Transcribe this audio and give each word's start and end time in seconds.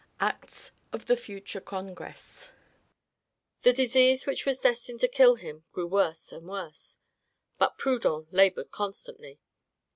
Acts 0.19 0.71
of 0.91 1.05
the 1.05 1.15
Future 1.15 1.61
Congress." 1.61 2.49
The 3.61 3.71
disease 3.71 4.25
which 4.25 4.47
was 4.47 4.57
destined 4.59 4.99
to 5.01 5.07
kill 5.07 5.35
him 5.35 5.63
grew 5.73 5.85
worse 5.85 6.31
and 6.31 6.47
worse; 6.49 6.97
but 7.59 7.77
Proudhon 7.77 8.25
labored 8.31 8.71
constantly!... 8.71 9.39